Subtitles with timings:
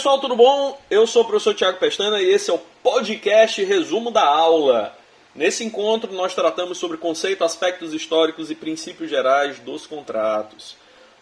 [0.00, 0.80] pessoal, tudo bom?
[0.90, 4.96] Eu sou o professor Tiago Pestana e esse é o podcast Resumo da Aula.
[5.34, 10.74] Nesse encontro, nós tratamos sobre conceito, aspectos históricos e princípios gerais dos contratos.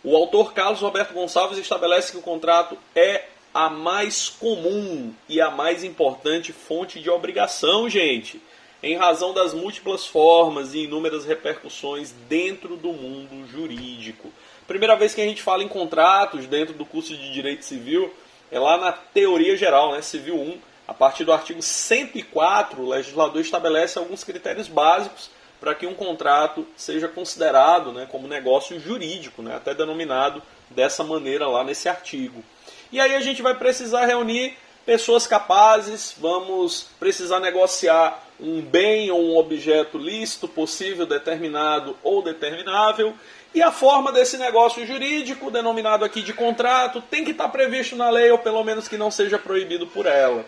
[0.04, 5.50] O autor Carlos Roberto Gonçalves estabelece que o contrato é a mais comum e a
[5.50, 8.40] mais importante fonte de obrigação, gente,
[8.81, 14.32] em razão das múltiplas formas e inúmeras repercussões dentro do mundo jurídico.
[14.68, 18.14] Primeira vez que a gente fala em contratos dentro do curso de Direito Civil
[18.50, 23.40] é lá na teoria geral, né, Civil 1, a partir do artigo 104, o legislador
[23.40, 25.30] estabelece alguns critérios básicos
[25.61, 31.46] para que um contrato seja considerado né, como negócio jurídico, né, até denominado dessa maneira
[31.46, 32.42] lá nesse artigo.
[32.91, 34.56] E aí a gente vai precisar reunir
[34.89, 43.12] pessoas capazes, vamos precisar negociar um bem ou um objeto lícito, possível, determinado ou determinável,
[43.55, 48.08] e a forma desse negócio jurídico, denominado aqui de contrato, tem que estar previsto na
[48.08, 50.47] lei, ou pelo menos que não seja proibido por ela.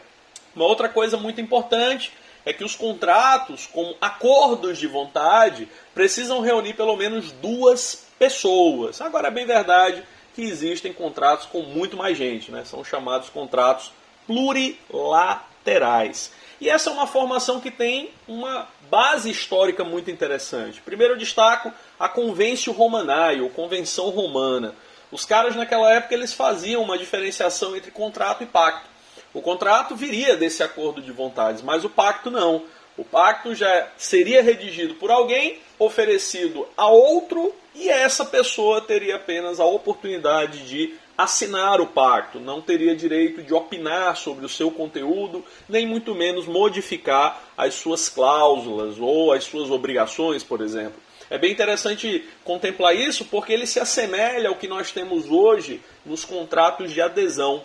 [0.56, 2.10] Uma outra coisa muito importante
[2.42, 9.02] é que os contratos, como acordos de vontade, precisam reunir pelo menos duas pessoas.
[9.02, 10.02] Agora é bem verdade
[10.34, 12.64] que existem contratos com muito mais gente, né?
[12.64, 13.92] são chamados contratos
[14.30, 16.30] plurilaterais.
[16.60, 20.80] E essa é uma formação que tem uma base histórica muito interessante.
[20.80, 24.72] Primeiro eu destaco a Convencio Romanae, ou Convenção Romana.
[25.10, 28.88] Os caras naquela época eles faziam uma diferenciação entre contrato e pacto.
[29.34, 32.62] O contrato viria desse acordo de vontades, mas o pacto não.
[32.96, 39.58] O pacto já seria redigido por alguém, oferecido a outro, e essa pessoa teria apenas
[39.58, 45.44] a oportunidade de assinar o pacto, não teria direito de opinar sobre o seu conteúdo,
[45.68, 51.00] nem muito menos modificar as suas cláusulas ou as suas obrigações, por exemplo.
[51.30, 56.24] É bem interessante contemplar isso porque ele se assemelha ao que nós temos hoje nos
[56.24, 57.62] contratos de adesão.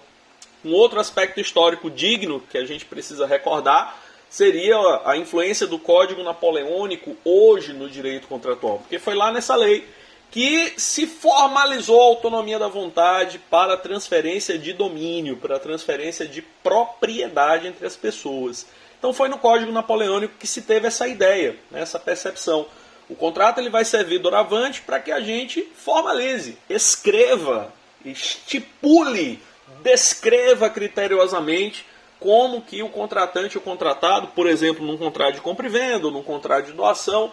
[0.64, 4.00] Um outro aspecto histórico digno que a gente precisa recordar
[4.30, 9.88] seria a influência do Código Napoleônico hoje no direito contratual, porque foi lá nessa lei
[10.32, 17.68] que se formalizou a autonomia da vontade para transferência de domínio, para transferência de propriedade
[17.68, 18.66] entre as pessoas.
[18.98, 22.66] Então foi no Código Napoleônico que se teve essa ideia, né, essa percepção.
[23.08, 27.72] O contrato ele vai servir doravante para que a gente formalize, escreva,
[28.04, 29.40] estipule,
[29.84, 31.86] descreva criteriosamente
[32.20, 36.08] como que o contratante e o contratado, por exemplo, num contrato de compra e venda,
[36.08, 37.32] ou num contrato de doação,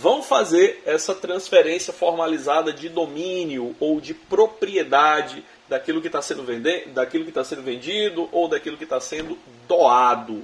[0.00, 7.44] vão fazer essa transferência formalizada de domínio ou de propriedade daquilo que está sendo, está
[7.44, 10.42] sendo vendido ou daquilo que está sendo doado.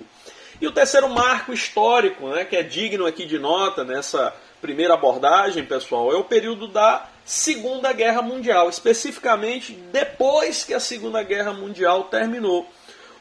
[0.60, 5.64] E o terceiro marco histórico, né, que é digno aqui de nota nessa primeira abordagem,
[5.64, 12.04] pessoal, é o período da Segunda Guerra Mundial, especificamente depois que a Segunda Guerra Mundial
[12.04, 12.66] terminou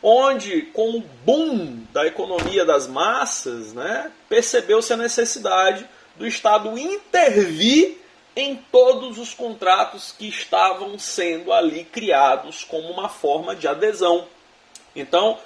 [0.01, 7.97] onde, com o boom da economia das massas, né, percebeu-se a necessidade do Estado intervir
[8.35, 14.27] em todos os contratos que estavam sendo ali criados como uma forma de adesão.
[14.95, 15.39] Então,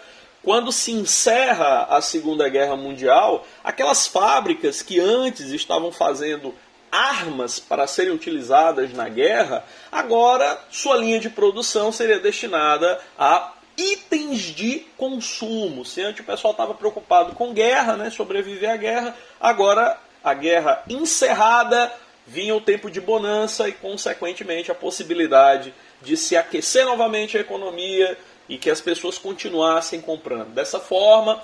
[0.44, 6.54] quando se encerra a Segunda Guerra Mundial, aquelas fábricas que antes estavam fazendo
[6.92, 14.42] armas para serem utilizadas na guerra, agora sua linha de produção seria destinada a itens
[14.42, 15.86] de consumo.
[15.86, 20.84] Se antes o pessoal estava preocupado com guerra, né, sobreviver à guerra, agora a guerra
[20.90, 21.92] encerrada,
[22.26, 28.18] vinha o tempo de bonança e, consequentemente, a possibilidade de se aquecer novamente a economia
[28.48, 30.50] e que as pessoas continuassem comprando.
[30.50, 31.42] Dessa forma,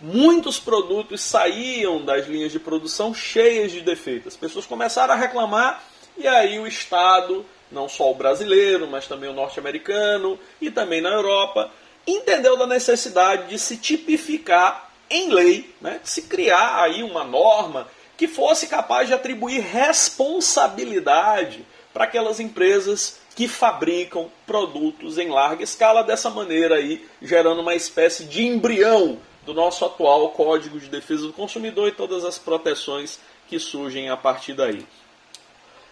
[0.00, 4.34] muitos produtos saíam das linhas de produção cheias de defeitos.
[4.34, 5.82] As pessoas começaram a reclamar
[6.16, 11.10] e aí o Estado, não só o brasileiro, mas também o norte-americano e também na
[11.10, 11.70] Europa,
[12.06, 17.88] entendeu da necessidade de se tipificar em lei, né, se criar aí uma norma
[18.20, 26.04] que fosse capaz de atribuir responsabilidade para aquelas empresas que fabricam produtos em larga escala,
[26.04, 31.32] dessa maneira aí gerando uma espécie de embrião do nosso atual Código de Defesa do
[31.32, 33.18] Consumidor e todas as proteções
[33.48, 34.86] que surgem a partir daí.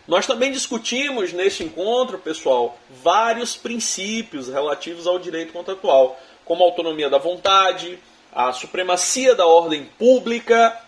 [0.07, 7.09] Nós também discutimos neste encontro, pessoal, vários princípios relativos ao direito contratual, como a autonomia
[7.09, 7.99] da vontade,
[8.31, 10.79] a supremacia da ordem pública,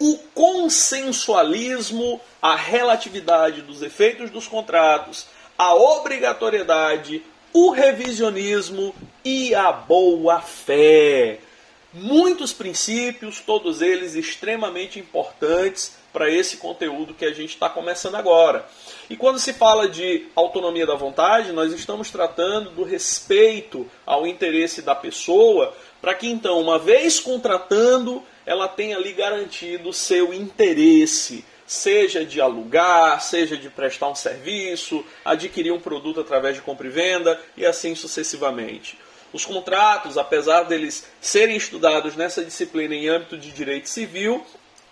[0.00, 5.26] o consensualismo, a relatividade dos efeitos dos contratos,
[5.58, 11.40] a obrigatoriedade, o revisionismo e a boa-fé.
[11.92, 18.64] muitos princípios, todos eles extremamente importantes para esse conteúdo que a gente está começando agora.
[19.08, 24.82] E quando se fala de autonomia da vontade, nós estamos tratando do respeito ao interesse
[24.82, 32.24] da pessoa, para que então, uma vez contratando, ela tenha ali garantido seu interesse, seja
[32.24, 37.40] de alugar, seja de prestar um serviço, adquirir um produto através de compra e venda
[37.56, 38.98] e assim sucessivamente.
[39.32, 44.44] Os contratos, apesar deles serem estudados nessa disciplina em âmbito de direito civil,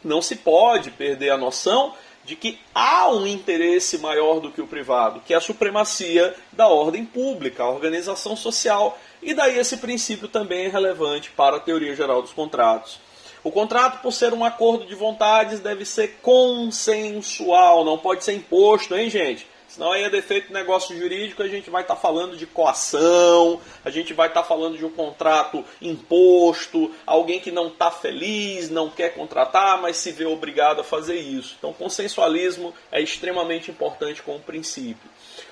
[0.05, 4.67] não se pode perder a noção de que há um interesse maior do que o
[4.67, 10.29] privado, que é a supremacia da ordem pública, a organização social, e daí esse princípio
[10.29, 13.01] também é relevante para a teoria geral dos contratos.
[13.43, 18.97] O contrato, por ser um acordo de vontades, deve ser consensual, não pode ser imposto,
[18.97, 19.47] hein, gente?
[19.69, 23.61] Senão aí é defeito de negócio jurídico, a gente vai estar tá falando de coação,
[23.85, 28.71] a gente vai estar tá falando de um contrato imposto, alguém que não está feliz,
[28.71, 31.55] não quer contratar, mas se vê obrigado a fazer isso.
[31.59, 35.09] Então, consensualismo é extremamente importante como princípio.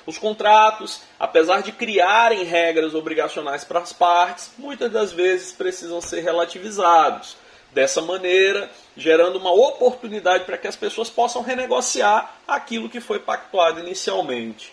[0.06, 6.22] Os contratos, apesar de criarem regras obrigacionais para as partes, muitas das vezes precisam ser
[6.22, 7.36] relativizados
[7.76, 13.80] dessa maneira, gerando uma oportunidade para que as pessoas possam renegociar aquilo que foi pactuado
[13.80, 14.72] inicialmente.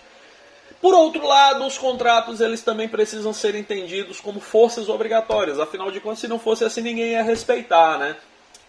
[0.82, 5.60] Por outro lado, os contratos eles também precisam ser entendidos como forças obrigatórias.
[5.60, 8.16] Afinal de contas, se não fosse assim, ninguém ia respeitar, né?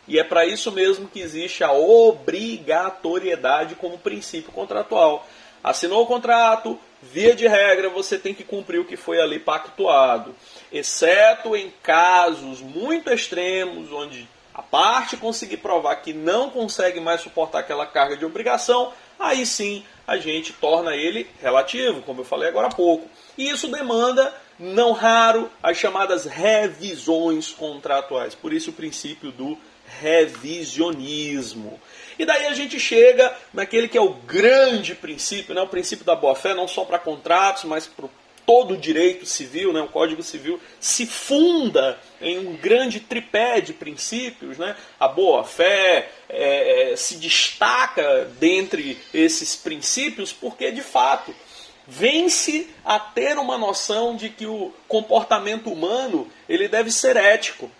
[0.08, 5.24] E é para isso mesmo que existe a obrigatoriedade como princípio contratual.
[5.64, 10.34] Assinou o contrato, via de regra, você tem que cumprir o que foi ali pactuado
[10.74, 17.60] exceto em casos muito extremos, onde a parte conseguir provar que não consegue mais suportar
[17.60, 22.66] aquela carga de obrigação, aí sim a gente torna ele relativo, como eu falei agora
[22.66, 23.08] há pouco.
[23.38, 28.34] E isso demanda, não raro, as chamadas revisões contratuais.
[28.34, 29.58] Por isso o princípio do
[30.00, 31.80] revisionismo.
[32.18, 35.60] E daí a gente chega naquele que é o grande princípio, né?
[35.60, 38.08] o princípio da boa-fé, não só para contratos, mas para
[38.46, 43.72] todo o direito civil, né, o Código Civil, se funda em um grande tripé de
[43.72, 44.58] princípios.
[44.58, 44.76] Né?
[45.00, 51.34] A boa-fé é, é, se destaca dentre esses princípios porque, de fato,
[51.86, 57.70] vence a ter uma noção de que o comportamento humano ele deve ser ético,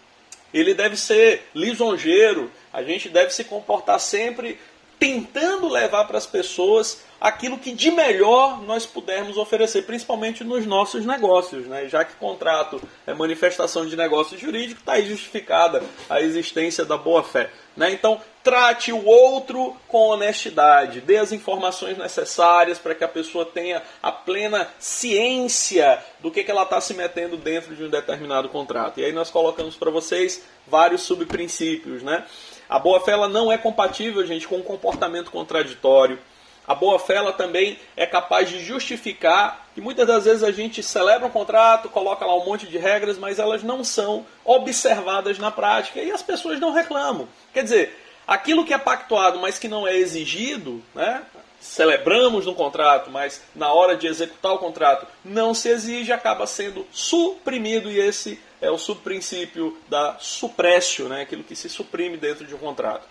[0.52, 4.58] ele deve ser lisonjeiro, a gente deve se comportar sempre
[5.04, 11.04] tentando levar para as pessoas aquilo que de melhor nós pudermos oferecer, principalmente nos nossos
[11.04, 11.66] negócios.
[11.66, 11.90] Né?
[11.90, 17.50] Já que contrato é manifestação de negócio jurídico, está aí justificada a existência da boa-fé.
[17.76, 17.92] Né?
[17.92, 23.82] Então, trate o outro com honestidade, dê as informações necessárias para que a pessoa tenha
[24.02, 29.00] a plena ciência do que, que ela está se metendo dentro de um determinado contrato.
[29.00, 32.02] E aí nós colocamos para vocês vários subprincípios.
[32.02, 32.24] Né?
[32.69, 36.19] A boa-fé não é compatível, gente, com um comportamento contraditório
[36.66, 41.26] a boa-fé ela também é capaz de justificar que muitas das vezes a gente celebra
[41.26, 46.00] um contrato, coloca lá um monte de regras, mas elas não são observadas na prática
[46.00, 47.28] e as pessoas não reclamam.
[47.52, 51.22] Quer dizer, aquilo que é pactuado, mas que não é exigido, né?
[51.61, 56.87] celebramos no contrato, mas na hora de executar o contrato não se exige, acaba sendo
[56.93, 61.22] suprimido e esse é o subprincípio da suprécio, né?
[61.22, 63.06] aquilo que se suprime dentro de um contrato.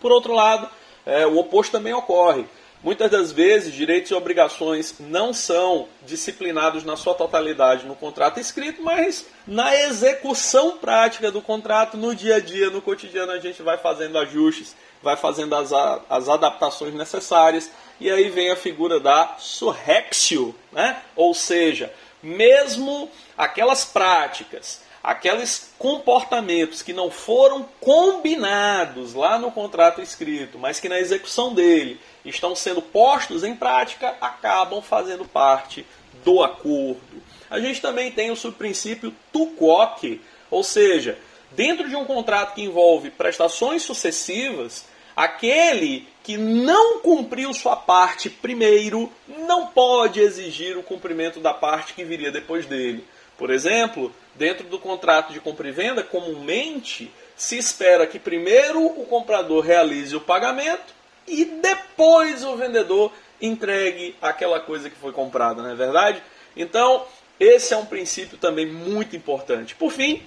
[0.00, 0.68] Por outro lado,
[1.06, 2.44] é, o oposto também ocorre.
[2.82, 8.82] Muitas das vezes, direitos e obrigações não são disciplinados na sua totalidade no contrato escrito,
[8.82, 13.78] mas na execução prática do contrato, no dia a dia, no cotidiano, a gente vai
[13.78, 15.72] fazendo ajustes, vai fazendo as,
[16.08, 17.68] as adaptações necessárias,
[18.00, 21.02] e aí vem a figura da surrexio, né?
[21.16, 30.58] ou seja, mesmo aquelas práticas aqueles comportamentos que não foram combinados lá no contrato escrito,
[30.58, 35.86] mas que na execução dele estão sendo postos em prática, acabam fazendo parte
[36.24, 37.22] do acordo.
[37.50, 41.18] A gente também tem o subprincípio tucoque, ou seja,
[41.52, 44.84] dentro de um contrato que envolve prestações sucessivas,
[45.16, 52.04] aquele que não cumpriu sua parte primeiro não pode exigir o cumprimento da parte que
[52.04, 53.02] viria depois dele.
[53.38, 59.06] Por exemplo, dentro do contrato de compra e venda, comumente se espera que primeiro o
[59.06, 60.92] comprador realize o pagamento
[61.26, 66.20] e depois o vendedor entregue aquela coisa que foi comprada, não é verdade?
[66.56, 67.06] Então,
[67.38, 69.76] esse é um princípio também muito importante.
[69.76, 70.20] Por fim,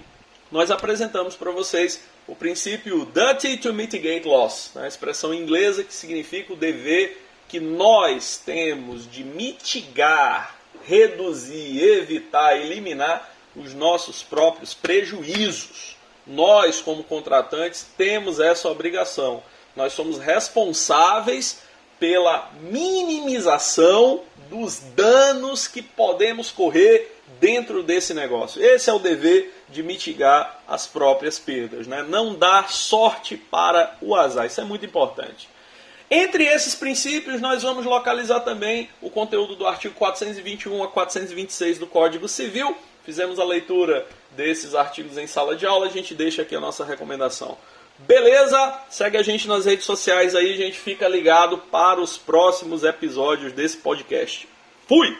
[0.50, 4.84] nós apresentamos para vocês o princípio duty to mitigate loss, né?
[4.84, 13.30] a expressão inglesa que significa o dever que nós temos de mitigar reduzir, evitar, eliminar
[13.54, 15.96] os nossos próprios prejuízos.
[16.24, 19.42] nós, como contratantes, temos essa obrigação.
[19.74, 21.62] Nós somos responsáveis
[21.98, 28.62] pela minimização dos danos que podemos correr dentro desse negócio.
[28.62, 32.04] Esse é o dever de mitigar as próprias perdas, né?
[32.08, 34.46] não dar sorte para o azar.
[34.46, 35.48] Isso é muito importante.
[36.14, 41.86] Entre esses princípios, nós vamos localizar também o conteúdo do artigo 421 a 426 do
[41.86, 42.76] Código Civil.
[43.02, 46.84] Fizemos a leitura desses artigos em sala de aula, a gente deixa aqui a nossa
[46.84, 47.56] recomendação.
[48.00, 48.78] Beleza?
[48.90, 53.54] Segue a gente nas redes sociais aí, a gente fica ligado para os próximos episódios
[53.54, 54.46] desse podcast.
[54.86, 55.16] Fui!